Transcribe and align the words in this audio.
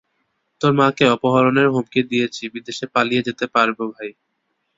তোর 0.61 0.71
মাকে 0.73 1.05
অপহরণের 1.07 1.67
হুমকি 1.73 2.01
দিয়ে, 2.09 2.25
বিদেশে 2.53 2.85
পালিয়ে 2.95 3.25
যেতে 3.27 3.45
পারব, 3.47 3.77
ভাই। 3.93 4.09